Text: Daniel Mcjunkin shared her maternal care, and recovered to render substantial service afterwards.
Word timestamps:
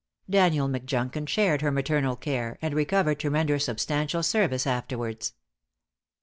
Daniel 0.27 0.67
Mcjunkin 0.67 1.27
shared 1.29 1.61
her 1.61 1.71
maternal 1.71 2.15
care, 2.15 2.57
and 2.59 2.73
recovered 2.73 3.19
to 3.19 3.29
render 3.29 3.59
substantial 3.59 4.23
service 4.23 4.65
afterwards. 4.65 5.35